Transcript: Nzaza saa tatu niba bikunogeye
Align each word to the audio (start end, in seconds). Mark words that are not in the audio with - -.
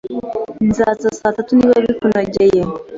Nzaza 0.67 1.09
saa 1.19 1.35
tatu 1.37 1.51
niba 1.55 1.75
bikunogeye 1.85 2.61